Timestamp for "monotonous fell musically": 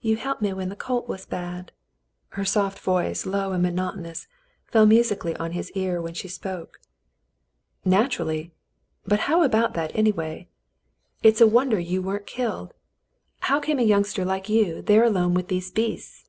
3.60-5.34